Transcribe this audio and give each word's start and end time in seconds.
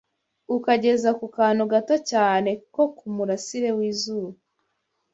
ukageza 0.55 1.09
ku 1.19 1.25
kantu 1.37 1.63
gato 1.73 1.95
cyane 2.11 2.49
ko 2.73 2.83
ku 2.97 3.05
murasire 3.15 3.69
w’izuba 3.77 4.37